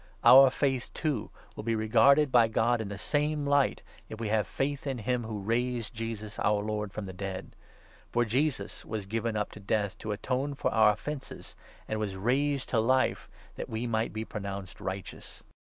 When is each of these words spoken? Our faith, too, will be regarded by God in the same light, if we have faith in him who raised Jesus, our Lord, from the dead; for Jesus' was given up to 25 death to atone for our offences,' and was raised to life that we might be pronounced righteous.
Our 0.23 0.49
faith, 0.49 0.91
too, 0.95 1.29
will 1.55 1.61
be 1.63 1.75
regarded 1.75 2.31
by 2.31 2.47
God 2.47 2.81
in 2.81 2.89
the 2.89 2.97
same 2.97 3.45
light, 3.45 3.83
if 4.09 4.19
we 4.19 4.29
have 4.29 4.47
faith 4.47 4.87
in 4.87 4.97
him 4.97 5.25
who 5.25 5.37
raised 5.39 5.93
Jesus, 5.93 6.39
our 6.39 6.63
Lord, 6.63 6.91
from 6.91 7.05
the 7.05 7.13
dead; 7.13 7.55
for 8.09 8.25
Jesus' 8.25 8.83
was 8.85 9.05
given 9.05 9.37
up 9.37 9.51
to 9.51 9.59
25 9.59 9.67
death 9.67 9.97
to 9.99 10.11
atone 10.11 10.55
for 10.55 10.73
our 10.73 10.91
offences,' 10.93 11.55
and 11.87 11.99
was 11.99 12.17
raised 12.17 12.69
to 12.69 12.79
life 12.79 13.29
that 13.53 13.69
we 13.69 13.85
might 13.85 14.11
be 14.11 14.25
pronounced 14.25 14.81
righteous. 14.81 15.43